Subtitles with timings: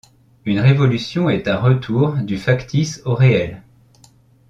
[0.45, 3.61] Une révolution est un retour du factice au réel.